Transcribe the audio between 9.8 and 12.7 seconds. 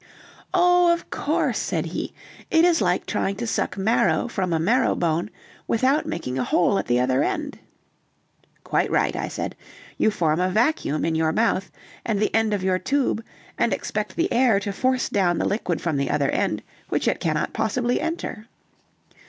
"you form a vacuum in your mouth and the end of